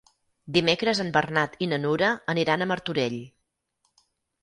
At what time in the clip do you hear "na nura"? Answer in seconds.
1.75-2.11